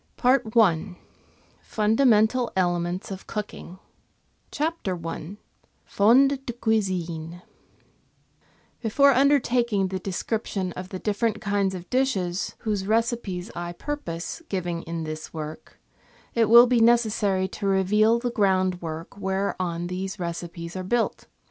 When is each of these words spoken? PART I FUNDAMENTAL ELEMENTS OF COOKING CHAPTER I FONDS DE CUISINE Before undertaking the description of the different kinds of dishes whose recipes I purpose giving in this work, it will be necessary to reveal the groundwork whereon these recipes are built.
PART 0.17 0.47
I 0.57 0.97
FUNDAMENTAL 1.61 2.51
ELEMENTS 2.57 3.11
OF 3.11 3.27
COOKING 3.27 3.77
CHAPTER 4.49 4.99
I 5.07 5.37
FONDS 5.85 6.39
DE 6.43 6.53
CUISINE 6.53 7.43
Before 8.81 9.11
undertaking 9.11 9.89
the 9.89 9.99
description 9.99 10.71
of 10.71 10.89
the 10.89 10.97
different 10.97 11.39
kinds 11.39 11.75
of 11.75 11.87
dishes 11.91 12.55
whose 12.61 12.87
recipes 12.87 13.51
I 13.55 13.73
purpose 13.73 14.41
giving 14.49 14.81
in 14.85 15.03
this 15.03 15.35
work, 15.35 15.79
it 16.33 16.49
will 16.49 16.65
be 16.65 16.79
necessary 16.79 17.47
to 17.49 17.67
reveal 17.67 18.17
the 18.17 18.31
groundwork 18.31 19.15
whereon 19.19 19.85
these 19.85 20.17
recipes 20.17 20.75
are 20.75 20.81
built. 20.81 21.27